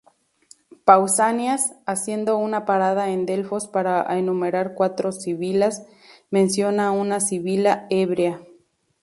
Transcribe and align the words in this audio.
Pausanias, 0.83 1.75
haciendo 1.85 2.39
una 2.39 2.65
parada 2.65 3.11
en 3.11 3.27
Delfos 3.27 3.67
para 3.67 4.01
enumerar 4.17 4.73
cuatro 4.73 5.11
sibilas, 5.11 5.85
menciona 6.31 6.91
una 6.91 7.19
"sibila 7.19 7.85
hebrea". 7.91 8.41